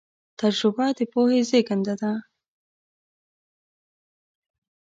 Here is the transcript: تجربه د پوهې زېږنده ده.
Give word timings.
تجربه 0.39 0.87
د 0.97 0.99
پوهې 1.11 1.39
زېږنده 1.49 1.95
ده. 2.01 2.11